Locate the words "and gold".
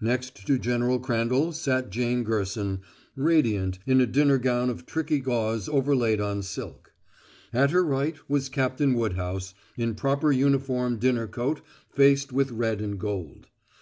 12.80-13.48